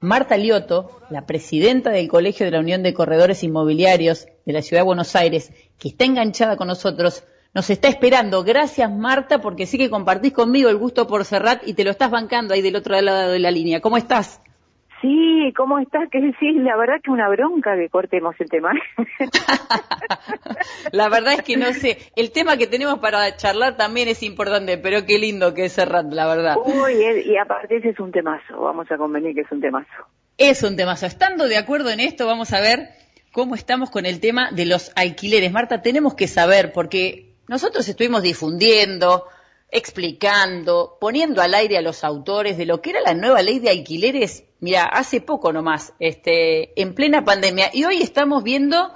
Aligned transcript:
Marta 0.00 0.36
Lioto, 0.36 1.00
la 1.10 1.26
presidenta 1.26 1.90
del 1.90 2.06
Colegio 2.06 2.46
de 2.46 2.52
la 2.52 2.60
Unión 2.60 2.84
de 2.84 2.94
Corredores 2.94 3.42
Inmobiliarios 3.42 4.28
de 4.46 4.52
la 4.52 4.62
Ciudad 4.62 4.82
de 4.82 4.86
Buenos 4.86 5.16
Aires, 5.16 5.50
que 5.76 5.88
está 5.88 6.04
enganchada 6.04 6.56
con 6.56 6.68
nosotros, 6.68 7.24
nos 7.52 7.68
está 7.68 7.88
esperando. 7.88 8.44
Gracias, 8.44 8.88
Marta, 8.92 9.40
porque 9.40 9.66
sí 9.66 9.76
que 9.76 9.90
compartís 9.90 10.32
conmigo 10.32 10.68
el 10.68 10.76
gusto 10.76 11.08
por 11.08 11.24
Serrat 11.24 11.66
y 11.66 11.74
te 11.74 11.82
lo 11.82 11.90
estás 11.90 12.12
bancando 12.12 12.54
ahí 12.54 12.62
del 12.62 12.76
otro 12.76 13.00
lado 13.00 13.32
de 13.32 13.40
la 13.40 13.50
línea. 13.50 13.80
¿Cómo 13.80 13.96
estás? 13.96 14.40
Sí, 15.00 15.52
¿cómo 15.56 15.78
estás? 15.78 16.08
¿Qué 16.10 16.20
decís? 16.20 16.56
La 16.56 16.76
verdad 16.76 16.96
que 17.02 17.10
una 17.10 17.28
bronca 17.28 17.76
que 17.76 17.88
cortemos 17.88 18.34
el 18.40 18.48
tema. 18.48 18.72
la 20.92 21.08
verdad 21.08 21.34
es 21.34 21.42
que 21.42 21.56
no 21.56 21.72
sé. 21.72 21.98
El 22.16 22.32
tema 22.32 22.56
que 22.56 22.66
tenemos 22.66 22.98
para 22.98 23.36
charlar 23.36 23.76
también 23.76 24.08
es 24.08 24.22
importante, 24.22 24.76
pero 24.76 25.06
qué 25.06 25.18
lindo 25.18 25.54
que 25.54 25.66
es 25.66 25.72
Serrat, 25.72 26.12
la 26.12 26.26
verdad. 26.26 26.56
Uy, 26.64 26.94
y 27.26 27.36
aparte 27.36 27.76
ese 27.76 27.90
es 27.90 28.00
un 28.00 28.10
temazo. 28.10 28.60
Vamos 28.60 28.90
a 28.90 28.96
convenir 28.96 29.34
que 29.34 29.42
es 29.42 29.52
un 29.52 29.60
temazo. 29.60 30.08
Es 30.36 30.62
un 30.62 30.76
temazo. 30.76 31.06
Estando 31.06 31.46
de 31.46 31.58
acuerdo 31.58 31.90
en 31.90 32.00
esto, 32.00 32.26
vamos 32.26 32.52
a 32.52 32.60
ver 32.60 32.88
cómo 33.32 33.54
estamos 33.54 33.90
con 33.90 34.04
el 34.04 34.20
tema 34.20 34.50
de 34.50 34.66
los 34.66 34.90
alquileres. 34.96 35.52
Marta, 35.52 35.80
tenemos 35.80 36.14
que 36.14 36.26
saber, 36.26 36.72
porque 36.72 37.34
nosotros 37.46 37.88
estuvimos 37.88 38.22
difundiendo, 38.22 39.24
explicando, 39.70 40.96
poniendo 41.00 41.42
al 41.42 41.54
aire 41.54 41.76
a 41.76 41.82
los 41.82 42.04
autores 42.04 42.56
de 42.56 42.66
lo 42.66 42.80
que 42.80 42.90
era 42.90 43.00
la 43.00 43.14
nueva 43.14 43.42
ley 43.42 43.58
de 43.58 43.70
alquileres, 43.70 44.44
mira, 44.60 44.84
hace 44.84 45.20
poco 45.20 45.52
nomás, 45.52 45.92
este, 45.98 46.80
en 46.80 46.94
plena 46.94 47.24
pandemia, 47.24 47.70
y 47.72 47.84
hoy 47.84 48.00
estamos 48.00 48.42
viendo 48.42 48.92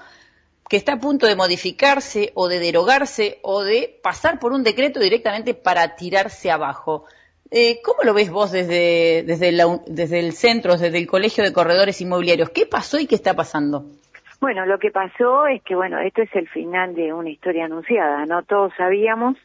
que 0.68 0.78
está 0.78 0.94
a 0.94 1.00
punto 1.00 1.26
de 1.26 1.36
modificarse 1.36 2.32
o 2.34 2.48
de 2.48 2.58
derogarse 2.58 3.38
o 3.42 3.62
de 3.62 4.00
pasar 4.02 4.38
por 4.38 4.52
un 4.52 4.62
decreto 4.62 5.00
directamente 5.00 5.52
para 5.52 5.96
tirarse 5.96 6.50
abajo. 6.50 7.04
Eh, 7.50 7.82
¿Cómo 7.84 8.04
lo 8.04 8.14
ves 8.14 8.30
vos 8.30 8.50
desde, 8.50 9.22
desde, 9.26 9.52
desde 9.86 10.18
el 10.18 10.32
centro, 10.32 10.78
desde 10.78 10.96
el 10.96 11.06
Colegio 11.06 11.44
de 11.44 11.52
Corredores 11.52 12.00
Inmobiliarios? 12.00 12.48
¿Qué 12.48 12.64
pasó 12.64 12.98
y 12.98 13.06
qué 13.06 13.14
está 13.14 13.36
pasando? 13.36 13.84
Bueno, 14.40 14.64
lo 14.64 14.78
que 14.78 14.90
pasó 14.90 15.46
es 15.46 15.62
que, 15.62 15.74
bueno, 15.74 15.98
esto 15.98 16.22
es 16.22 16.34
el 16.34 16.48
final 16.48 16.94
de 16.94 17.12
una 17.12 17.28
historia 17.28 17.66
anunciada, 17.66 18.24
¿no? 18.24 18.42
Todos 18.42 18.72
sabíamos 18.78 19.36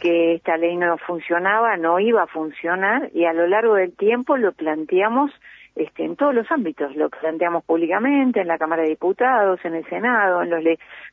que 0.00 0.34
esta 0.34 0.56
ley 0.56 0.76
no 0.76 0.98
funcionaba, 0.98 1.76
no 1.76 2.00
iba 2.00 2.22
a 2.22 2.26
funcionar 2.26 3.10
y 3.14 3.24
a 3.24 3.32
lo 3.32 3.46
largo 3.46 3.74
del 3.74 3.96
tiempo 3.96 4.36
lo 4.36 4.52
planteamos 4.52 5.30
este, 5.76 6.04
en 6.04 6.14
todos 6.14 6.32
los 6.32 6.48
ámbitos, 6.52 6.94
lo 6.94 7.10
planteamos 7.10 7.64
públicamente 7.64 8.40
en 8.40 8.46
la 8.46 8.58
Cámara 8.58 8.82
de 8.82 8.90
Diputados, 8.90 9.58
en 9.64 9.74
el 9.74 9.84
Senado, 9.88 10.40
en 10.42 10.50
los 10.50 10.62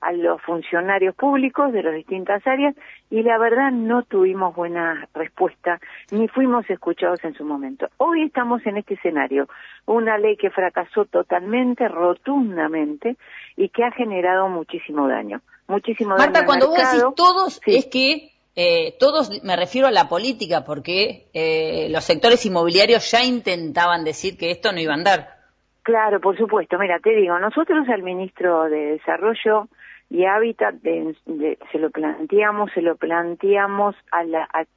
a 0.02 0.12
los 0.12 0.40
funcionarios 0.44 1.16
públicos 1.16 1.74
de 1.74 1.82
las 1.82 1.96
distintas 1.96 2.46
áreas 2.46 2.76
y 3.10 3.24
la 3.24 3.40
verdad 3.40 3.72
no 3.72 4.04
tuvimos 4.04 4.56
buena 4.56 5.08
respuesta 5.16 5.80
ni 6.12 6.28
fuimos 6.28 6.70
escuchados 6.70 7.24
en 7.24 7.34
su 7.34 7.44
momento. 7.44 7.88
Hoy 7.98 8.24
estamos 8.24 8.64
en 8.68 8.78
este 8.78 8.94
escenario, 8.94 9.48
una 9.88 10.20
ley 10.20 10.38
que 10.38 10.52
fracasó 10.52 11.06
totalmente, 11.06 11.88
rotundamente 11.88 13.18
y 13.58 13.70
que 13.70 13.84
ha 13.84 13.92
generado 13.92 14.48
muchísimo 14.48 15.08
daño. 15.08 15.42
Muchísimo 15.68 16.12
Marta, 16.18 16.34
daño. 16.34 16.46
cuando 16.46 16.68
vos 16.68 16.78
decís 16.78 17.04
todos, 17.16 17.62
es 17.66 17.88
que 17.88 18.30
eh, 18.56 18.96
todos, 19.00 19.44
me 19.44 19.56
refiero 19.56 19.88
a 19.88 19.92
la 19.92 20.10
política, 20.10 20.64
porque 20.66 21.28
eh, 21.34 21.88
los 21.90 22.04
sectores 22.04 22.46
inmobiliarios 22.46 23.10
ya 23.12 23.24
intentaban 23.24 24.04
decir 24.04 24.38
que 24.38 24.52
esto 24.52 24.72
no 24.72 24.80
iba 24.80 24.94
a 24.94 24.98
andar. 24.98 25.42
Claro, 25.84 26.20
por 26.20 26.38
supuesto. 26.38 26.78
Mira, 26.78 27.00
te 27.00 27.16
digo, 27.16 27.40
nosotros 27.40 27.88
al 27.90 28.04
ministro 28.04 28.66
de 28.66 28.98
Desarrollo 28.98 29.68
y 30.12 30.26
Hábitat 30.26 30.76
se 30.82 31.80
lo 31.80 31.90
planteamos, 31.90 32.70
se 32.74 32.82
lo 32.82 32.98
planteamos 32.98 33.96
a, 34.12 34.26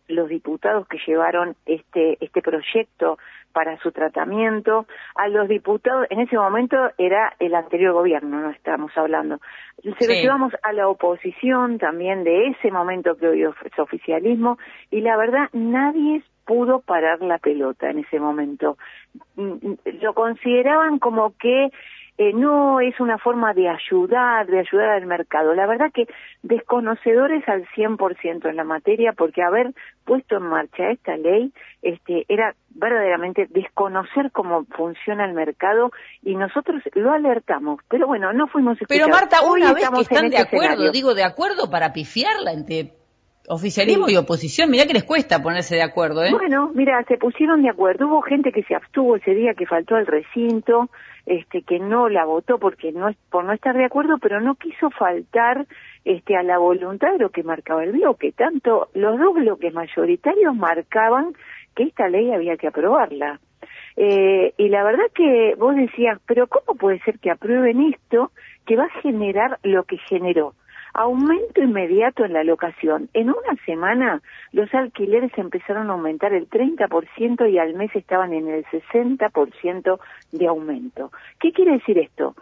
los 0.07 0.29
diputados 0.29 0.87
que 0.87 0.99
llevaron 1.05 1.57
este 1.67 2.17
este 2.25 2.41
proyecto 2.41 3.19
para 3.53 3.77
su 3.79 3.91
tratamiento, 3.91 4.87
a 5.17 5.27
los 5.27 5.49
diputados, 5.49 6.07
en 6.11 6.21
ese 6.21 6.37
momento 6.37 6.77
era 6.99 7.35
el 7.41 7.55
anterior 7.57 7.95
gobierno, 7.95 8.41
no 8.41 8.51
estamos 8.51 8.93
hablando. 8.97 9.41
Se 9.99 10.07
lo 10.07 10.15
llevamos 10.15 10.53
a 10.63 10.73
la 10.73 10.89
oposición 10.89 11.79
también 11.79 12.23
de 12.23 12.49
ese 12.49 12.71
momento 12.71 13.17
que 13.17 13.27
hoy 13.27 13.43
es 13.43 13.79
oficialismo 13.79 14.59
y 14.93 15.01
la 15.01 15.17
verdad 15.17 15.49
nadie 15.53 16.23
pudo 16.47 16.81
parar 16.81 17.23
la 17.23 17.39
pelota 17.39 17.91
en 17.91 18.01
ese 18.01 18.21
momento. 18.21 18.77
Mm, 19.35 19.53
mm, 19.63 19.79
lo 20.01 20.15
consideraban 20.15 21.01
como 21.01 21.37
que 21.39 21.71
eh, 22.17 22.33
no 22.33 22.81
es 22.81 22.99
una 23.01 23.19
forma 23.19 23.55
de 23.55 23.69
ayudar, 23.69 24.47
de 24.47 24.61
ayudar 24.61 24.91
al 24.91 25.07
mercado. 25.07 25.53
La 25.55 25.67
verdad 25.67 25.91
que 25.93 26.07
desconocedores 26.43 27.43
al 27.49 27.67
100% 27.77 28.49
en 28.49 28.57
la 28.57 28.65
materia, 28.65 29.13
porque 29.13 29.43
haber 29.43 29.73
puesto 30.05 30.37
en 30.37 30.45
marcha 30.45 30.91
esta 30.91 31.17
ley 31.17 31.53
este, 31.83 32.25
era 32.29 32.55
verdaderamente 32.71 33.47
desconocer 33.51 34.31
cómo 34.33 34.65
funciona 34.77 35.25
el 35.25 35.35
mercado 35.35 35.91
y 36.23 36.37
nosotros 36.37 36.83
lo 36.95 37.13
alertamos, 37.13 37.81
pero 37.89 38.07
bueno, 38.07 38.33
no 38.33 38.47
fuimos 38.47 38.81
escuchados. 38.81 39.07
Pero 39.07 39.17
Marta, 39.17 39.43
una 39.49 39.73
vez 39.73 39.89
que 39.91 40.01
están 40.03 40.31
de 40.31 40.37
este 40.37 40.57
acuerdo, 40.57 40.93
digo 40.93 41.15
de 41.15 41.25
acuerdo 41.25 41.71
para 41.71 41.93
pifiarla 41.93 42.53
entre 42.53 42.93
oficialismo 43.49 44.09
y 44.09 44.17
oposición, 44.17 44.71
mirá 44.71 44.87
que 44.87 44.95
les 44.95 45.05
cuesta 45.05 45.43
ponerse 45.43 45.75
de 45.75 45.83
acuerdo, 45.83 46.25
¿eh? 46.25 46.31
Bueno, 46.33 46.71
mira, 46.75 47.03
se 47.07 47.17
pusieron 47.19 47.63
de 47.63 47.71
acuerdo, 47.71 48.07
hubo 48.07 48.23
gente 48.23 48.53
que 48.53 48.63
se 48.63 48.75
abstuvo 48.75 49.17
ese 49.17 49.35
día 49.35 49.55
que 49.55 49.67
faltó 49.67 49.97
al 49.97 50.07
recinto, 50.07 50.89
este 51.27 51.63
que 51.63 51.79
no 51.79 52.09
la 52.09 52.25
votó 52.25 52.59
porque 52.59 52.93
no 52.93 53.11
por 53.31 53.45
no 53.45 53.53
estar 53.53 53.77
de 53.77 53.85
acuerdo, 53.85 54.19
pero 54.21 54.41
no 54.41 54.57
quiso 54.57 54.91
faltar 54.91 55.67
este 56.05 56.37
a 56.37 56.43
la 56.43 56.59
voluntad 56.59 57.13
de 57.13 57.19
lo 57.19 57.31
que 57.31 57.43
marcaba 57.43 57.85
el 57.85 57.93
bloque, 57.93 58.33
tanto 58.33 58.89
los 58.95 59.19
dos 59.19 59.35
bloques 59.35 59.73
mayoritarios 59.73 60.55
marcaban 60.55 61.33
que 61.75 61.85
esta 61.85 62.09
ley 62.09 62.33
había 62.33 62.57
que 62.57 62.69
aprobarla. 62.69 63.41
Eh, 63.97 64.53
y 64.57 64.69
la 64.69 64.83
verdad 64.85 65.05
que 65.15 65.55
vos 65.57 65.75
decías, 65.77 66.21
pero 66.27 66.47
¿cómo 66.47 66.77
puede 66.79 66.99
ser 67.01 67.19
que 67.19 67.31
aprueben 67.31 67.93
esto 67.93 68.33
que 68.67 68.77
va 68.77 68.85
a 68.85 69.01
generar 69.01 69.59
lo 69.63 69.85
que 69.85 69.99
generó? 69.99 70.55
Aumento 70.95 71.61
inmediato 71.61 72.25
en 72.25 72.33
la 72.33 72.45
locación. 72.45 73.11
En 73.15 73.29
una 73.29 73.57
semana 73.67 74.23
los 74.53 74.73
alquileres 74.73 75.33
empezaron 75.37 75.91
a 75.91 75.95
aumentar 75.95 76.33
el 76.33 76.49
30% 76.49 77.53
y 77.53 77.59
al 77.59 77.75
mes 77.75 77.91
estaban 77.95 78.33
en 78.33 78.49
el 78.49 78.65
60% 78.67 79.99
de 80.33 80.47
aumento. 80.47 81.11
¿Qué 81.41 81.53
quiere 81.53 81.73
decir 81.73 81.99
esto? 81.99 82.37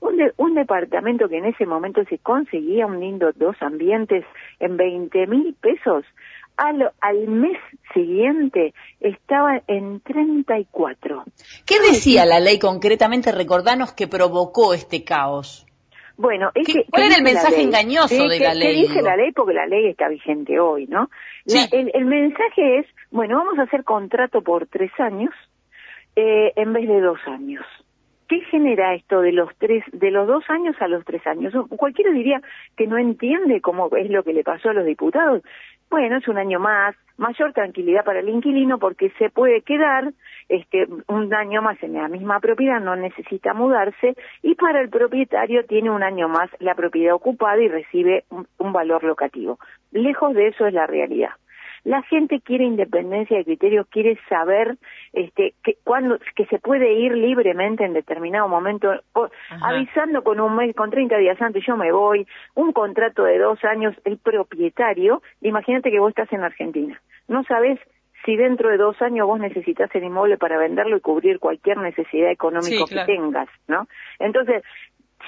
Un, 0.00 0.32
un, 0.36 0.54
departamento 0.54 1.28
que 1.28 1.38
en 1.38 1.44
ese 1.44 1.66
momento 1.66 2.02
se 2.04 2.18
conseguía 2.18 2.86
un 2.86 3.00
lindo 3.00 3.32
dos 3.34 3.56
ambientes 3.60 4.24
en 4.60 4.76
20 4.76 5.26
mil 5.26 5.54
pesos, 5.60 6.04
al, 6.58 6.92
al 7.00 7.28
mes 7.28 7.56
siguiente 7.94 8.74
estaba 9.00 9.62
en 9.66 10.00
34. 10.00 11.24
¿Qué 11.64 11.80
decía 11.80 12.26
la 12.26 12.40
ley 12.40 12.58
concretamente? 12.58 13.32
Recordanos 13.32 13.92
que 13.92 14.08
provocó 14.08 14.74
este 14.74 15.04
caos. 15.04 15.67
Bueno, 16.18 16.50
es 16.52 16.66
que, 16.66 16.84
¿cuál 16.90 17.04
era 17.04 17.16
el 17.16 17.22
mensaje 17.22 17.62
engañoso 17.62 18.26
de 18.26 18.40
la 18.40 18.52
ley? 18.52 18.68
¿Qué 18.68 18.88
dice 18.88 19.02
la 19.02 19.16
ley? 19.16 19.30
Porque 19.30 19.54
la 19.54 19.66
ley 19.66 19.86
está 19.86 20.08
vigente 20.08 20.58
hoy, 20.58 20.88
¿no? 20.88 21.08
el, 21.46 22.04
mensaje 22.04 22.80
es, 22.80 22.86
bueno, 23.12 23.36
vamos 23.36 23.56
a 23.60 23.62
hacer 23.62 23.84
contrato 23.84 24.42
por 24.42 24.66
tres 24.66 24.90
años 24.98 25.32
eh, 26.16 26.52
en 26.56 26.72
vez 26.72 26.88
de 26.88 27.00
dos 27.00 27.20
años. 27.26 27.64
¿Qué 28.28 28.40
genera 28.50 28.94
esto 28.94 29.20
de 29.20 29.30
los 29.30 29.48
tres, 29.58 29.84
de 29.92 30.10
los 30.10 30.26
dos 30.26 30.42
años 30.48 30.74
a 30.80 30.88
los 30.88 31.04
tres 31.04 31.24
años? 31.24 31.54
Cualquiera 31.68 32.10
diría 32.10 32.42
que 32.76 32.88
no 32.88 32.98
entiende 32.98 33.60
cómo 33.60 33.88
es 33.96 34.10
lo 34.10 34.24
que 34.24 34.32
le 34.32 34.42
pasó 34.42 34.70
a 34.70 34.74
los 34.74 34.84
diputados. 34.84 35.42
Bueno, 35.90 36.18
es 36.18 36.28
un 36.28 36.36
año 36.36 36.60
más, 36.60 36.94
mayor 37.16 37.52
tranquilidad 37.52 38.04
para 38.04 38.20
el 38.20 38.28
inquilino 38.28 38.78
porque 38.78 39.10
se 39.18 39.30
puede 39.30 39.62
quedar 39.62 40.12
este, 40.48 40.86
un 41.08 41.32
año 41.34 41.62
más 41.62 41.82
en 41.82 41.94
la 41.94 42.08
misma 42.08 42.40
propiedad, 42.40 42.80
no 42.80 42.94
necesita 42.94 43.54
mudarse 43.54 44.14
y 44.42 44.54
para 44.54 44.80
el 44.80 44.90
propietario 44.90 45.64
tiene 45.64 45.90
un 45.90 46.02
año 46.02 46.28
más 46.28 46.50
la 46.60 46.74
propiedad 46.74 47.14
ocupada 47.14 47.60
y 47.60 47.68
recibe 47.68 48.24
un 48.58 48.72
valor 48.72 49.02
locativo. 49.02 49.58
Lejos 49.90 50.34
de 50.34 50.48
eso 50.48 50.66
es 50.66 50.74
la 50.74 50.86
realidad. 50.86 51.30
La 51.84 52.02
gente 52.02 52.40
quiere 52.40 52.64
independencia 52.64 53.36
de 53.36 53.44
criterios, 53.44 53.86
quiere 53.88 54.18
saber 54.28 54.76
este, 55.12 55.54
que, 55.62 55.76
cuando, 55.84 56.18
que 56.36 56.46
se 56.46 56.58
puede 56.58 56.92
ir 56.94 57.12
libremente 57.12 57.84
en 57.84 57.92
determinado 57.92 58.48
momento, 58.48 58.90
avisando 59.62 60.22
con 60.22 60.40
un 60.40 60.56
mes, 60.56 60.74
con 60.74 60.90
30 60.90 61.16
días 61.18 61.40
antes, 61.40 61.64
yo 61.66 61.76
me 61.76 61.92
voy, 61.92 62.26
un 62.54 62.72
contrato 62.72 63.24
de 63.24 63.38
dos 63.38 63.62
años, 63.64 63.94
el 64.04 64.18
propietario, 64.18 65.22
imagínate 65.40 65.90
que 65.90 66.00
vos 66.00 66.10
estás 66.10 66.32
en 66.32 66.42
Argentina, 66.42 67.00
no 67.28 67.44
sabes 67.44 67.78
si 68.24 68.36
dentro 68.36 68.68
de 68.68 68.76
dos 68.76 69.00
años 69.00 69.26
vos 69.26 69.38
necesitas 69.38 69.94
el 69.94 70.04
inmueble 70.04 70.36
para 70.36 70.58
venderlo 70.58 70.96
y 70.96 71.00
cubrir 71.00 71.38
cualquier 71.38 71.78
necesidad 71.78 72.30
económica 72.30 72.84
que 72.88 73.04
tengas, 73.06 73.48
¿no? 73.68 73.86
Entonces, 74.18 74.62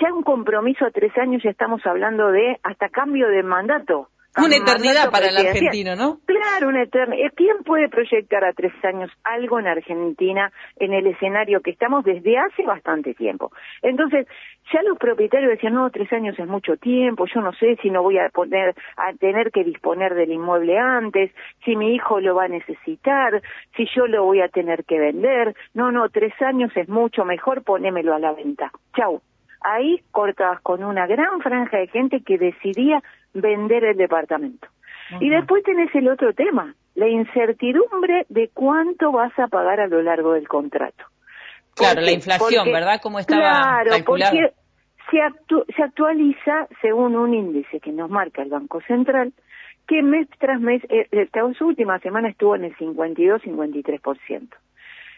ya 0.01 0.13
un 0.13 0.23
compromiso 0.23 0.85
a 0.85 0.91
tres 0.91 1.17
años 1.19 1.43
ya 1.43 1.51
estamos 1.51 1.85
hablando 1.87 2.31
de 2.31 2.59
hasta 2.63 2.89
cambio 2.89 3.29
de 3.29 3.43
mandato 3.43 4.09
Una 4.37 4.57
eternidad 4.57 5.11
para 5.11 5.29
el 5.29 5.37
argentino, 5.37 5.97
¿no? 5.97 6.21
Claro, 6.25 6.69
una 6.69 6.85
eternidad. 6.85 7.33
¿Quién 7.35 7.65
puede 7.65 7.89
proyectar 7.89 8.45
a 8.45 8.53
tres 8.53 8.73
años 8.85 9.11
algo 9.25 9.59
en 9.59 9.67
Argentina 9.67 10.53
en 10.77 10.93
el 10.93 11.09
escenario 11.09 11.61
que 11.61 11.71
estamos 11.71 12.05
desde 12.05 12.39
hace 12.39 12.63
bastante 12.63 13.15
tiempo? 13.15 13.51
Entonces, 13.83 14.29
ya 14.73 14.83
los 14.83 14.99
propietarios 14.99 15.51
decían, 15.51 15.75
no, 15.75 15.91
tres 15.91 16.13
años 16.13 16.39
es 16.39 16.47
mucho 16.47 16.77
tiempo, 16.77 17.27
yo 17.27 17.41
no 17.41 17.53
sé 17.55 17.77
si 17.83 17.91
no 17.91 18.03
voy 18.05 18.19
a, 18.19 18.29
poner, 18.29 18.77
a 18.97 19.13
tener 19.15 19.51
que 19.51 19.65
disponer 19.65 20.15
del 20.15 20.31
inmueble 20.31 20.79
antes, 20.79 21.33
si 21.65 21.75
mi 21.75 21.95
hijo 21.95 22.21
lo 22.21 22.37
va 22.37 22.45
a 22.45 22.49
necesitar, 22.49 23.43
si 23.77 23.87
yo 23.97 24.07
lo 24.07 24.25
voy 24.25 24.43
a 24.43 24.49
tener 24.49 24.85
que 24.85 25.01
vender. 25.01 25.57
No, 25.75 25.91
no, 25.91 26.09
tres 26.09 26.33
años 26.41 26.71
es 26.77 26.89
mucho 26.89 27.25
mejor, 27.25 27.65
ponémelo 27.65 28.15
a 28.15 28.21
la 28.21 28.33
venta. 28.33 28.71
Chau. 28.97 29.21
Ahí 29.63 30.03
cortabas 30.11 30.63
con 30.63 30.83
una 30.83 31.07
gran 31.07 31.41
franja 31.43 31.77
de 31.77 31.89
gente 31.89 32.23
que 32.23 32.39
decidía 32.39 33.03
vender 33.35 33.85
el 33.85 33.97
departamento. 33.97 34.69
Y 35.19 35.29
después 35.29 35.65
tenés 35.65 35.93
el 35.95 36.09
otro 36.09 36.33
tema, 36.35 36.75
la 36.95 37.09
incertidumbre 37.09 38.27
de 38.29 38.49
cuánto 38.55 39.11
vas 39.11 39.37
a 39.39 39.49
pagar 39.49 39.81
a 39.81 39.89
lo 39.89 40.03
largo 40.03 40.35
del 40.35 40.47
contrato. 40.47 41.05
Claro, 41.75 42.01
la 42.01 42.13
inflación, 42.13 42.71
¿verdad? 42.71 43.01
¿Cómo 43.03 43.19
estaba 43.19 43.83
claro, 43.83 44.05
porque 44.05 44.53
se, 45.11 45.19
se 45.75 45.83
actualiza 45.83 46.69
según 46.81 47.17
un 47.17 47.35
índice 47.35 47.81
que 47.81 47.91
nos 47.91 48.11
marca 48.11 48.43
el 48.43 48.51
Banco 48.51 48.81
Central, 48.83 49.33
que 49.89 50.03
mes 50.03 50.29
tras 50.39 50.61
mes, 50.61 50.83
eh, 50.89 51.09
esta 51.11 51.45
última 51.45 51.99
semana 51.99 52.29
estuvo 52.29 52.55
en 52.55 52.65
el 52.65 52.77
52-53%. 52.77 54.49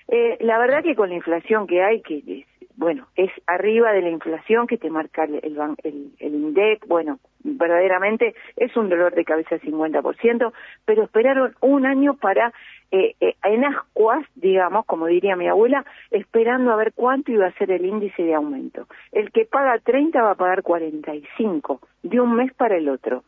Eh, 0.09 0.39
la 0.41 0.59
verdad 0.59 0.83
que 0.83 0.95
con 0.95 1.11
la 1.11 1.17
inflación 1.17 1.67
que 1.67 1.83
hay, 1.83 2.01
que 2.01 2.47
bueno, 2.77 3.07
es 3.15 3.31
arriba 3.47 3.93
de 3.93 4.03
la 4.03 4.09
inflación 4.09 4.67
que 4.67 4.79
te 4.79 4.91
marca 4.91 5.25
el, 5.25 5.41
el, 5.43 6.13
el, 6.19 6.35
INDEC, 6.35 6.87
bueno, 6.87 7.19
verdaderamente 7.45 8.35
es 8.57 8.77
un 8.77 8.89
dolor 8.89 9.15
de 9.15 9.25
cabeza 9.25 9.57
el 9.57 9.63
50%, 9.63 10.53
pero 10.85 11.05
esperaron 11.05 11.55
un 11.61 11.87
año 11.87 12.15
para, 12.15 12.53
eh, 12.91 13.15
eh, 13.21 13.35
en 13.45 13.65
ascuas, 13.65 14.25
digamos, 14.35 14.87
como 14.87 15.07
diría 15.07 15.37
mi 15.37 15.49
abuela, 15.49 15.85
esperando 16.11 16.73
a 16.73 16.77
ver 16.77 16.93
cuánto 16.95 17.33
iba 17.33 17.47
a 17.47 17.53
ser 17.55 17.71
el 17.71 17.85
índice 17.85 18.23
de 18.23 18.35
aumento. 18.35 18.87
El 19.13 19.31
que 19.33 19.45
paga 19.45 19.79
30 19.79 20.23
va 20.23 20.33
a 20.33 20.37
pagar 20.37 20.63
45, 20.63 21.81
de 22.03 22.21
un 22.21 22.35
mes 22.37 22.53
para 22.55 22.77
el 22.77 22.89
otro. 22.89 23.25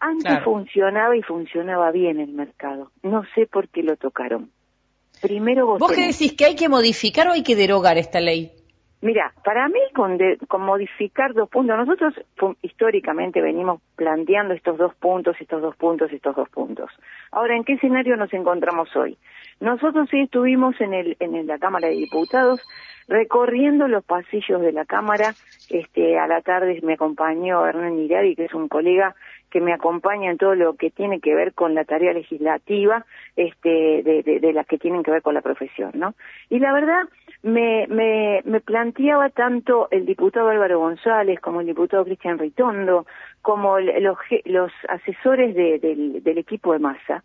Antes 0.00 0.42
funcionaba 0.42 1.16
y 1.16 1.22
funcionaba 1.22 1.92
bien 1.92 2.18
el 2.18 2.32
mercado. 2.32 2.90
No 3.04 3.22
sé 3.36 3.46
por 3.46 3.68
qué 3.68 3.84
lo 3.84 3.96
tocaron. 3.96 4.50
Primero 5.20 5.66
vos, 5.66 5.78
¿Vos 5.78 5.92
qué 5.92 6.06
decís? 6.08 6.32
¿Que 6.32 6.46
hay 6.46 6.56
que 6.56 6.68
modificar 6.68 7.28
o 7.28 7.32
hay 7.32 7.44
que 7.44 7.54
derogar 7.54 7.98
esta 7.98 8.18
ley? 8.18 8.50
Mira, 9.02 9.32
para 9.44 9.68
mí 9.68 9.80
con, 9.94 10.16
con 10.46 10.62
modificar 10.62 11.34
dos 11.34 11.48
puntos, 11.48 11.76
nosotros 11.76 12.14
históricamente 12.62 13.40
venimos 13.42 13.80
planteando 13.96 14.54
estos 14.54 14.78
dos 14.78 14.94
puntos, 14.94 15.36
estos 15.40 15.60
dos 15.60 15.74
puntos, 15.74 16.12
estos 16.12 16.36
dos 16.36 16.48
puntos. 16.48 16.88
Ahora, 17.32 17.56
¿en 17.56 17.64
qué 17.64 17.72
escenario 17.72 18.16
nos 18.16 18.32
encontramos 18.32 18.94
hoy? 18.94 19.18
Nosotros 19.62 20.08
sí 20.10 20.18
estuvimos 20.18 20.78
en, 20.80 20.92
el, 20.92 21.16
en 21.20 21.46
la 21.46 21.56
Cámara 21.56 21.86
de 21.86 21.94
Diputados 21.94 22.60
recorriendo 23.06 23.86
los 23.86 24.04
pasillos 24.04 24.60
de 24.60 24.72
la 24.72 24.84
Cámara. 24.84 25.34
Este, 25.70 26.18
a 26.18 26.26
la 26.26 26.40
tarde 26.42 26.80
me 26.82 26.94
acompañó 26.94 27.64
Hernán 27.64 27.96
Iradi, 28.00 28.34
que 28.34 28.46
es 28.46 28.54
un 28.54 28.66
colega 28.66 29.14
que 29.50 29.60
me 29.60 29.72
acompaña 29.72 30.32
en 30.32 30.38
todo 30.38 30.56
lo 30.56 30.74
que 30.74 30.90
tiene 30.90 31.20
que 31.20 31.36
ver 31.36 31.52
con 31.54 31.76
la 31.76 31.84
tarea 31.84 32.12
legislativa, 32.12 33.06
este, 33.36 34.02
de, 34.02 34.24
de, 34.24 34.40
de 34.40 34.52
las 34.52 34.66
que 34.66 34.78
tienen 34.78 35.04
que 35.04 35.12
ver 35.12 35.22
con 35.22 35.34
la 35.34 35.42
profesión, 35.42 35.92
¿no? 35.94 36.14
Y 36.50 36.58
la 36.58 36.72
verdad, 36.72 37.02
me, 37.44 37.86
me, 37.88 38.40
me 38.44 38.60
planteaba 38.60 39.28
tanto 39.30 39.86
el 39.92 40.06
diputado 40.06 40.48
Álvaro 40.48 40.80
González 40.80 41.38
como 41.38 41.60
el 41.60 41.66
diputado 41.68 42.04
Cristian 42.04 42.38
Ritondo, 42.38 43.06
como 43.42 43.78
los, 43.78 44.18
los 44.46 44.72
asesores 44.88 45.54
del, 45.54 46.20
del 46.20 46.38
equipo 46.38 46.72
de 46.72 46.80
Massa, 46.80 47.22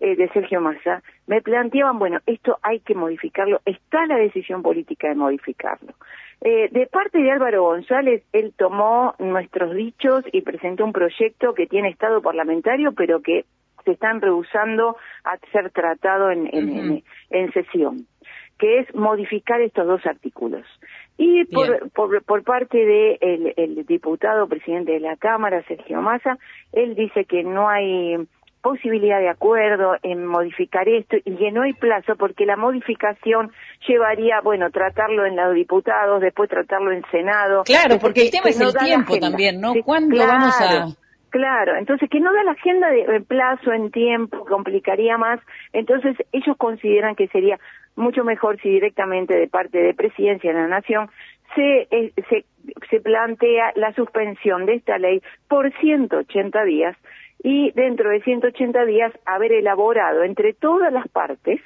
eh, 0.00 0.16
de 0.16 0.28
Sergio 0.28 0.60
Massa, 0.60 1.02
me 1.26 1.42
planteaban, 1.42 1.98
bueno, 1.98 2.20
esto 2.26 2.58
hay 2.62 2.80
que 2.80 2.94
modificarlo, 2.94 3.60
está 3.64 4.06
la 4.06 4.16
decisión 4.16 4.62
política 4.62 5.08
de 5.08 5.16
modificarlo. 5.16 5.92
Eh, 6.40 6.68
de 6.70 6.86
parte 6.86 7.18
de 7.18 7.32
Álvaro 7.32 7.64
González, 7.64 8.22
él 8.32 8.54
tomó 8.56 9.14
nuestros 9.18 9.74
dichos 9.74 10.24
y 10.32 10.42
presentó 10.42 10.84
un 10.84 10.92
proyecto 10.92 11.52
que 11.52 11.66
tiene 11.66 11.88
estado 11.88 12.22
parlamentario, 12.22 12.92
pero 12.92 13.20
que 13.20 13.44
se 13.84 13.92
están 13.92 14.20
rehusando 14.20 14.96
a 15.24 15.36
ser 15.50 15.70
tratado 15.70 16.30
en, 16.30 16.48
en, 16.52 17.02
en, 17.30 17.52
sesión, 17.52 18.06
que 18.56 18.78
es 18.80 18.94
modificar 18.94 19.60
estos 19.60 19.86
dos 19.86 20.06
artículos. 20.06 20.64
Y 21.16 21.44
por, 21.46 21.90
por, 21.90 22.22
por, 22.22 22.44
parte 22.44 22.78
del 22.78 23.18
de 23.18 23.54
el 23.56 23.86
diputado 23.86 24.46
presidente 24.46 24.92
de 24.92 25.00
la 25.00 25.16
Cámara, 25.16 25.64
Sergio 25.64 26.00
Massa, 26.02 26.38
él 26.72 26.94
dice 26.94 27.24
que 27.24 27.42
no 27.42 27.68
hay 27.68 28.16
posibilidad 28.62 29.20
de 29.20 29.28
acuerdo 29.28 29.96
en 30.02 30.26
modificar 30.26 30.88
esto 30.88 31.16
y 31.24 31.36
que 31.36 31.52
no 31.52 31.62
hay 31.62 31.72
plazo 31.72 32.16
porque 32.16 32.46
la 32.46 32.56
modificación 32.56 33.52
llevaría, 33.86 34.40
bueno, 34.40 34.70
tratarlo 34.70 35.26
en 35.26 35.36
los 35.36 35.54
diputados, 35.54 36.20
después 36.20 36.50
tratarlo 36.50 36.92
en 36.92 37.02
Senado. 37.10 37.62
Claro, 37.64 37.98
porque 38.00 38.22
el 38.22 38.30
tema 38.30 38.50
es 38.50 38.60
el 38.60 38.74
tiempo 38.74 39.18
también, 39.18 39.60
¿no? 39.60 39.74
¿Cuándo 39.84 40.16
vamos 40.18 40.60
a...? 40.60 40.86
Claro, 41.30 41.76
entonces 41.76 42.08
que 42.08 42.20
no 42.20 42.32
da 42.32 42.42
la 42.42 42.52
agenda 42.52 42.88
de 42.88 43.20
plazo 43.20 43.70
en 43.70 43.90
tiempo, 43.90 44.46
complicaría 44.46 45.18
más, 45.18 45.40
entonces 45.74 46.16
ellos 46.32 46.56
consideran 46.56 47.16
que 47.16 47.28
sería 47.28 47.58
mucho 47.96 48.24
mejor 48.24 48.58
si 48.62 48.70
directamente 48.70 49.34
de 49.34 49.46
parte 49.46 49.76
de 49.76 49.92
Presidencia 49.92 50.52
de 50.52 50.58
la 50.58 50.68
Nación 50.68 51.10
se, 51.54 51.88
eh, 51.90 52.12
se, 52.30 52.46
se 52.88 53.00
plantea 53.00 53.72
la 53.74 53.92
suspensión 53.92 54.64
de 54.64 54.76
esta 54.76 54.96
ley 54.98 55.22
por 55.48 55.70
180 55.80 56.64
días 56.64 56.96
y 57.42 57.70
dentro 57.72 58.10
de 58.10 58.20
180 58.20 58.84
días 58.84 59.12
haber 59.24 59.52
elaborado 59.52 60.24
entre 60.24 60.52
todas 60.54 60.92
las 60.92 61.08
partes, 61.08 61.60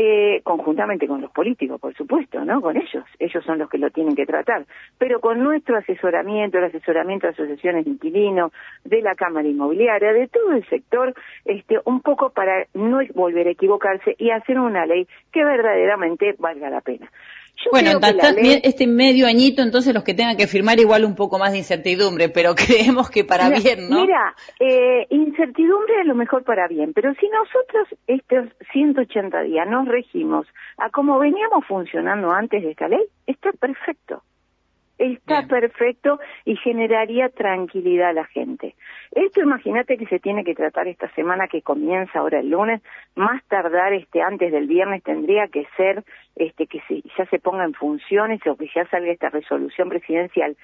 eh, 0.00 0.42
conjuntamente 0.44 1.08
con 1.08 1.20
los 1.20 1.32
políticos, 1.32 1.80
por 1.80 1.92
supuesto, 1.94 2.44
¿no? 2.44 2.60
Con 2.60 2.76
ellos, 2.76 3.04
ellos 3.18 3.44
son 3.44 3.58
los 3.58 3.68
que 3.68 3.78
lo 3.78 3.90
tienen 3.90 4.14
que 4.14 4.26
tratar, 4.26 4.64
pero 4.96 5.18
con 5.20 5.42
nuestro 5.42 5.76
asesoramiento, 5.76 6.58
el 6.58 6.64
asesoramiento 6.64 7.26
de 7.26 7.32
asociaciones 7.32 7.84
de 7.84 7.90
inquilinos, 7.90 8.52
de 8.84 9.02
la 9.02 9.16
Cámara 9.16 9.48
Inmobiliaria, 9.48 10.12
de 10.12 10.28
todo 10.28 10.52
el 10.52 10.64
sector, 10.68 11.14
este, 11.44 11.80
un 11.84 12.00
poco 12.00 12.30
para 12.30 12.66
no 12.74 13.00
volver 13.14 13.48
a 13.48 13.50
equivocarse 13.50 14.14
y 14.18 14.30
hacer 14.30 14.60
una 14.60 14.86
ley 14.86 15.08
que 15.32 15.42
verdaderamente 15.42 16.36
valga 16.38 16.70
la 16.70 16.80
pena 16.80 17.10
bueno, 17.70 17.98
este 18.62 18.86
medio 18.86 19.26
añito, 19.26 19.62
entonces 19.62 19.94
los 19.94 20.04
que 20.04 20.14
tengan 20.14 20.36
que 20.36 20.46
firmar 20.46 20.78
igual 20.78 21.04
un 21.04 21.14
poco 21.14 21.38
más 21.38 21.52
de 21.52 21.58
incertidumbre, 21.58 22.28
pero 22.28 22.54
creemos 22.54 23.10
que 23.10 23.24
para 23.24 23.48
bien, 23.50 23.88
¿no? 23.88 24.02
Mira, 24.02 24.34
eh, 24.60 25.06
incertidumbre 25.10 26.00
es 26.00 26.06
lo 26.06 26.14
mejor 26.14 26.44
para 26.44 26.68
bien, 26.68 26.92
pero 26.92 27.12
si 27.14 27.28
nosotros 27.28 27.88
estos 28.06 28.48
180 28.72 29.42
días 29.42 29.68
nos 29.68 29.88
regimos 29.88 30.46
a 30.76 30.90
cómo 30.90 31.18
veníamos 31.18 31.64
funcionando 31.66 32.30
antes 32.30 32.62
de 32.62 32.70
esta 32.70 32.88
ley, 32.88 33.04
está 33.26 33.52
perfecto 33.52 34.22
está 34.98 35.46
perfecto 35.46 36.18
y 36.44 36.56
generaría 36.56 37.28
tranquilidad 37.28 38.10
a 38.10 38.12
la 38.12 38.24
gente. 38.24 38.74
Esto 39.12 39.40
imagínate 39.40 39.96
que 39.96 40.06
se 40.06 40.18
tiene 40.18 40.44
que 40.44 40.54
tratar 40.54 40.88
esta 40.88 41.08
semana 41.14 41.48
que 41.48 41.62
comienza 41.62 42.18
ahora 42.18 42.40
el 42.40 42.50
lunes, 42.50 42.82
más 43.14 43.42
tardar 43.46 43.92
este 43.92 44.20
antes 44.20 44.52
del 44.52 44.66
viernes 44.66 45.02
tendría 45.02 45.46
que 45.48 45.66
ser 45.76 46.04
este 46.38 46.66
que 46.66 46.80
ya 47.16 47.26
se 47.26 47.38
ponga 47.38 47.64
en 47.64 47.74
funciones 47.74 48.40
o 48.46 48.56
que 48.56 48.68
ya 48.74 48.86
salga 48.86 49.12
esta 49.12 49.28
resolución 49.28 49.88
presidencial. 49.88 50.56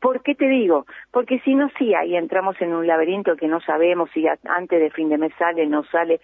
¿Por 0.00 0.22
qué 0.22 0.34
te 0.34 0.48
digo? 0.48 0.86
Porque 1.10 1.40
si 1.40 1.54
no 1.54 1.70
sí 1.78 1.94
ahí 1.94 2.16
entramos 2.16 2.60
en 2.60 2.74
un 2.74 2.86
laberinto 2.86 3.36
que 3.36 3.48
no 3.48 3.60
sabemos 3.60 4.10
si 4.12 4.26
antes 4.26 4.80
de 4.80 4.90
fin 4.90 5.08
de 5.08 5.18
mes 5.18 5.32
sale 5.38 5.66
no 5.66 5.84
sale 5.84 6.20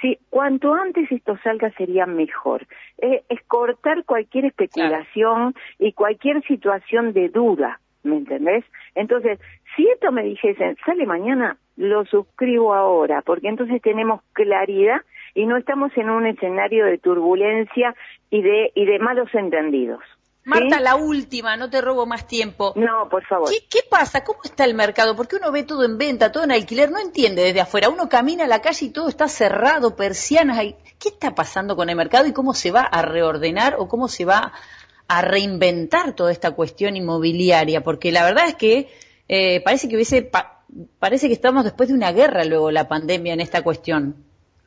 Sí, 0.00 0.16
cuanto 0.30 0.74
antes 0.74 1.10
esto 1.10 1.36
salga 1.42 1.70
sería 1.72 2.06
mejor. 2.06 2.66
Eh, 2.98 3.22
es 3.28 3.42
cortar 3.48 4.04
cualquier 4.04 4.44
especulación 4.44 5.54
y 5.78 5.92
cualquier 5.92 6.42
situación 6.44 7.12
de 7.12 7.28
duda, 7.28 7.80
¿me 8.04 8.18
entendés? 8.18 8.64
Entonces, 8.94 9.40
si 9.74 9.88
esto 9.88 10.12
me 10.12 10.22
dijesen, 10.22 10.76
sale 10.86 11.04
mañana, 11.04 11.56
lo 11.76 12.04
suscribo 12.04 12.74
ahora, 12.74 13.22
porque 13.22 13.48
entonces 13.48 13.82
tenemos 13.82 14.22
claridad 14.34 15.00
y 15.34 15.46
no 15.46 15.56
estamos 15.56 15.90
en 15.96 16.10
un 16.10 16.26
escenario 16.26 16.86
de 16.86 16.98
turbulencia 16.98 17.94
y 18.30 18.42
de, 18.42 18.72
y 18.74 18.84
de 18.84 18.98
malos 18.98 19.28
entendidos. 19.34 20.00
Marta, 20.48 20.80
la 20.80 20.96
última, 20.96 21.58
no 21.58 21.68
te 21.68 21.82
robo 21.82 22.06
más 22.06 22.26
tiempo. 22.26 22.72
No, 22.74 23.06
por 23.10 23.22
favor. 23.26 23.50
¿Qué, 23.68 23.80
pasa? 23.88 24.24
¿Cómo 24.24 24.40
está 24.44 24.64
el 24.64 24.72
mercado? 24.72 25.14
Porque 25.14 25.36
uno 25.36 25.52
ve 25.52 25.62
todo 25.62 25.84
en 25.84 25.98
venta, 25.98 26.32
todo 26.32 26.44
en 26.44 26.52
alquiler, 26.52 26.90
no 26.90 26.98
entiende 26.98 27.42
desde 27.42 27.60
afuera. 27.60 27.90
Uno 27.90 28.08
camina 28.08 28.44
a 28.44 28.48
la 28.48 28.62
calle 28.62 28.86
y 28.86 28.90
todo 28.90 29.10
está 29.10 29.28
cerrado, 29.28 29.94
persianas. 29.94 30.58
¿Qué 30.98 31.10
está 31.10 31.34
pasando 31.34 31.76
con 31.76 31.90
el 31.90 31.96
mercado 31.96 32.26
y 32.26 32.32
cómo 32.32 32.54
se 32.54 32.70
va 32.70 32.80
a 32.80 33.02
reordenar 33.02 33.76
o 33.78 33.88
cómo 33.88 34.08
se 34.08 34.24
va 34.24 34.54
a 35.06 35.22
reinventar 35.22 36.14
toda 36.14 36.32
esta 36.32 36.52
cuestión 36.52 36.96
inmobiliaria? 36.96 37.82
Porque 37.82 38.10
la 38.10 38.24
verdad 38.24 38.48
es 38.48 38.54
que 38.54 38.88
eh, 39.28 39.60
parece 39.60 39.86
que 39.90 39.96
hubiese, 39.96 40.30
parece 40.98 41.26
que 41.26 41.34
estamos 41.34 41.64
después 41.64 41.90
de 41.90 41.94
una 41.94 42.12
guerra 42.12 42.44
luego 42.44 42.70
la 42.70 42.88
pandemia 42.88 43.34
en 43.34 43.40
esta 43.40 43.60
cuestión. 43.60 44.16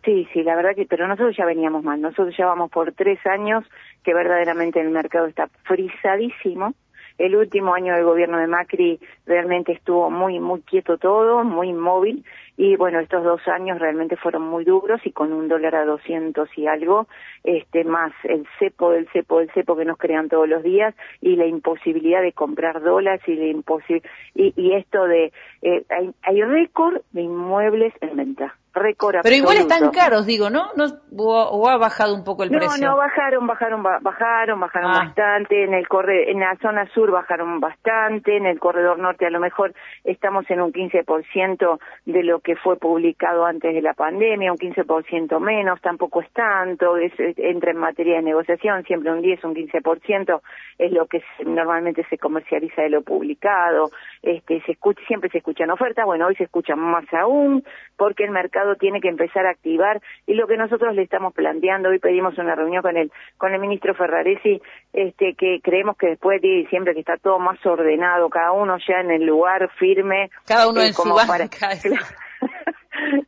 Sí, 0.04 0.28
sí, 0.34 0.44
la 0.44 0.56
verdad 0.56 0.76
que, 0.76 0.86
pero 0.86 1.08
nosotros 1.08 1.36
ya 1.38 1.46
veníamos 1.46 1.84
mal. 1.84 2.02
Nosotros 2.02 2.36
ya 2.36 2.48
vamos 2.48 2.72
por 2.72 2.92
tres 2.94 3.20
años 3.28 3.64
que 4.04 4.14
verdaderamente 4.14 4.80
el 4.82 4.90
mercado 4.90 5.28
está 5.28 5.48
frisadísimo. 5.64 6.74
el 7.18 7.36
último 7.36 7.76
año 7.76 7.94
del 7.94 8.04
gobierno 8.04 8.40
de 8.40 8.48
Macri 8.48 9.00
realmente 9.28 9.74
estuvo 9.74 10.10
muy, 10.10 10.40
muy 10.40 10.62
quieto 10.62 10.98
todo, 10.98 11.44
muy 11.44 11.70
inmóvil, 11.70 12.26
y 12.58 12.76
bueno, 12.78 13.00
estos 13.00 13.24
dos 13.24 13.48
años 13.48 13.80
realmente 13.80 14.16
fueron 14.18 14.44
muy 14.44 14.64
duros 14.64 15.02
y 15.06 15.12
con 15.12 15.32
un 15.32 15.48
dólar 15.48 15.76
a 15.76 15.86
200 15.86 16.50
y 16.58 16.68
algo, 16.68 17.08
este, 17.44 17.84
más 17.84 18.12
el 18.24 18.48
cepo 18.58 18.92
del 18.92 19.08
cepo 19.10 19.40
del 19.40 19.52
cepo 19.52 19.76
que 19.76 19.86
nos 19.86 19.98
crean 19.98 20.30
todos 20.30 20.50
los 20.50 20.64
días 20.64 20.96
y 21.22 21.36
la 21.36 21.46
imposibilidad 21.46 22.22
de 22.22 22.34
comprar 22.34 22.82
dólares 22.82 23.22
y, 23.28 23.36
la 23.36 23.46
y, 23.46 24.54
y 24.56 24.74
esto 24.74 25.06
de, 25.06 25.32
eh, 25.62 25.84
hay, 25.90 26.12
hay 26.24 26.42
récord 26.44 27.02
de 27.12 27.22
inmuebles 27.22 27.94
en 28.02 28.16
venta 28.16 28.56
récord 28.74 29.18
Pero 29.24 29.36
igual 29.36 29.58
están 29.58 29.90
caros, 29.92 30.26
digo, 30.26 30.50
¿no? 30.50 30.68
no 30.76 30.86
o, 31.18 31.70
ha 31.70 31.78
bajado 31.78 32.16
un 32.16 32.24
poco 32.24 32.44
el 32.44 32.50
precio? 32.50 32.82
No, 32.82 32.92
no, 32.92 32.98
bajaron, 32.98 33.46
bajaron, 33.46 33.84
bajaron, 33.84 34.60
bajaron 34.60 34.92
ah. 34.92 35.06
bastante. 35.06 35.64
En 35.64 35.74
el 35.74 35.88
corre, 35.88 36.32
en 36.32 36.40
la 36.40 36.56
zona 36.62 36.88
sur 36.94 37.12
bajaron 37.12 37.60
bastante. 37.60 38.38
En 38.38 38.46
el 38.46 38.60
corredor 38.60 38.98
norte 39.00 39.26
a 39.26 39.30
lo 39.30 39.40
mejor 39.40 39.74
estamos 40.04 40.50
en 40.50 40.62
un 40.62 40.72
15% 40.72 41.80
de 42.06 42.24
lo 42.24 42.40
que 42.40 42.56
fue 42.56 42.78
publicado 42.78 43.46
antes 43.46 43.74
de 43.74 43.82
la 43.82 43.94
pandemia, 43.94 44.52
un 44.52 44.58
15% 44.58 45.40
menos, 45.40 45.82
tampoco 45.82 46.22
es 46.22 46.32
tanto. 46.32 46.98
Es, 46.98 47.14
entra 47.18 47.72
en 47.72 47.78
materia 47.78 48.18
de 48.18 48.22
negociación, 48.22 48.84
siempre 48.84 49.12
un 49.12 49.22
10, 49.22 49.44
un 49.44 49.56
15% 49.56 50.42
es 50.78 50.92
lo 50.92 51.06
que 51.08 51.24
normalmente 51.46 52.06
se 52.10 52.18
comercializa 52.18 52.82
de 52.82 52.90
lo 52.90 53.02
publicado. 53.02 53.90
Este, 54.22 54.62
se 54.62 54.74
escucha, 54.74 55.02
siempre 55.08 55.30
se 55.30 55.40
escuchan 55.40 55.70
ofertas. 55.72 56.06
Bueno, 56.06 56.28
hoy 56.28 56.36
se 56.36 56.46
escuchan 56.46 56.80
más 56.80 57.06
aún 57.14 57.64
porque 57.98 58.24
el 58.24 58.32
mercado 58.32 58.61
tiene 58.76 59.02
que 59.02 59.10
empezar 59.10 59.46
a 59.46 59.52
activar 59.52 60.02
y 60.26 60.34
lo 60.34 60.48
que 60.48 60.58
nosotros 60.58 60.96
le 60.96 61.04
estamos 61.04 61.34
planteando, 61.34 61.90
hoy 61.90 62.00
pedimos 62.00 62.38
una 62.38 62.56
reunión 62.56 62.82
con 62.82 62.98
el, 62.98 63.12
con 63.38 63.54
el 63.54 63.60
ministro 63.60 63.94
Ferraresi, 63.94 64.62
este, 64.94 65.36
que 65.36 65.60
creemos 65.62 65.98
que 65.98 66.08
después 66.08 66.42
de 66.42 66.48
diciembre 66.48 66.94
que 66.94 67.02
está 67.02 67.18
todo 67.18 67.40
más 67.40 67.64
ordenado, 67.66 68.30
cada 68.30 68.52
uno 68.52 68.78
ya 68.88 69.00
en 69.02 69.12
el 69.12 69.26
lugar 69.26 69.70
firme. 69.78 70.30
Cada 70.46 70.70
uno 70.70 70.82
eh, 70.82 70.88
en 70.88 70.94
su 70.94 71.04
para, 71.28 71.48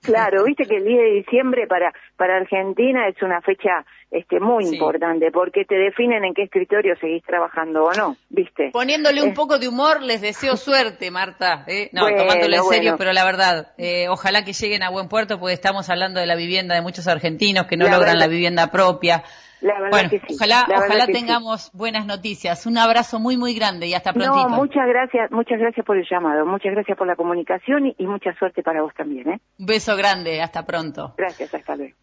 Claro, 0.02 0.44
viste 0.44 0.66
que 0.66 0.78
el 0.78 0.86
10 0.86 0.98
de 0.98 1.12
diciembre 1.12 1.68
para, 1.68 1.94
para 2.18 2.38
Argentina 2.38 3.08
es 3.08 3.22
una 3.22 3.42
fecha 3.42 3.86
este, 4.12 4.40
muy 4.40 4.66
importante 4.66 5.32
porque 5.32 5.66
te 5.66 5.76
definen 5.76 6.24
en 6.24 6.34
qué 6.34 6.44
escritorio 6.44 6.96
seguís 7.00 7.24
trabajando 7.24 7.84
o 7.84 7.94
no, 7.94 8.16
viste. 8.30 8.70
Poniéndole 8.72 9.24
un 9.24 9.34
poco 9.34 9.58
de 9.58 9.68
humor, 9.68 10.02
les 10.02 10.22
deseo 10.22 10.56
suerte, 10.56 11.10
Marta. 11.10 11.64
¿eh? 11.68 11.90
No, 11.94 12.08
tomándolo 12.08 12.56
en 12.56 12.64
serio, 12.64 12.96
pero 12.98 13.12
la 13.14 13.26
verdad, 13.26 13.74
eh, 13.78 14.08
ojalá 14.10 14.44
que 14.44 14.54
lleguen 14.54 14.84
a 14.84 14.90
buen 14.90 15.08
puerto 15.08 15.40
porque 15.40 15.54
estamos 15.54 15.90
hablando 15.90 16.20
de 16.20 16.28
la 16.28 16.36
vivienda 16.36 16.76
de 16.76 16.82
muchos 16.82 17.08
argentinos 17.08 17.66
que 17.66 17.78
no 17.78 17.88
logran 17.88 18.20
la 18.20 18.28
vivienda 18.28 18.68
propia. 18.68 19.24
La 19.64 19.80
verdad 19.80 20.10
que 20.10 20.20
sí. 20.20 20.36
Ojalá, 20.36 20.66
ojalá 20.68 21.06
tengamos 21.08 21.72
buenas 21.74 22.06
noticias. 22.06 22.66
Un 22.66 22.78
abrazo 22.78 23.18
muy, 23.18 23.38
muy 23.38 23.56
grande 23.56 23.88
y 23.88 23.94
hasta 23.94 24.12
pronto. 24.12 24.50
No, 24.50 24.50
muchas 24.50 24.86
gracias, 24.86 25.32
muchas 25.32 25.58
gracias 25.58 25.86
por 25.86 25.98
el 25.98 26.06
llamado, 26.10 26.46
muchas 26.46 26.74
gracias 26.74 26.98
por 26.98 27.08
la 27.08 27.16
comunicación 27.16 27.88
y, 27.88 27.96
y 27.98 28.06
mucha 28.06 28.34
suerte 28.38 28.62
para 28.62 28.82
vos 28.82 28.94
también. 28.94 29.30
¿eh? 29.30 29.40
Un 29.58 29.66
beso 29.66 29.96
grande, 29.96 30.42
hasta 30.42 30.66
pronto. 30.66 31.14
Gracias, 31.18 31.56
hasta 31.56 31.78
luego. 31.78 31.96